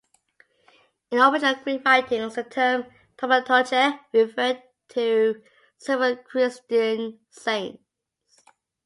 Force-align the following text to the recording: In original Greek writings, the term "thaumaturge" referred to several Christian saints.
In 1.11 1.19
original 1.19 1.53
Greek 1.63 1.85
writings, 1.85 2.33
the 2.33 2.43
term 2.43 2.87
"thaumaturge" 3.19 3.99
referred 4.11 4.63
to 4.89 5.43
several 5.77 6.15
Christian 6.15 7.19
saints. 7.29 7.83